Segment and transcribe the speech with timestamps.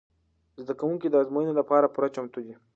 [0.61, 2.53] زده کوونکي د ازموینو لپاره پوره چمتو دي.